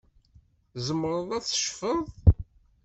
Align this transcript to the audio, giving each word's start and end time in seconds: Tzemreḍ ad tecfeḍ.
Tzemreḍ 0.73 1.29
ad 1.37 1.43
tecfeḍ. 1.45 2.03